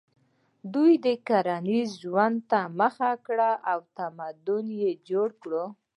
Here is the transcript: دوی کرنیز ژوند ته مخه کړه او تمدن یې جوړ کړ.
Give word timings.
دوی 0.73 0.93
کرنیز 1.27 1.89
ژوند 2.03 2.37
ته 2.49 2.59
مخه 2.79 3.11
کړه 3.25 3.49
او 3.71 3.79
تمدن 3.97 4.65
یې 4.81 4.91
جوړ 5.09 5.29
کړ. 5.41 5.51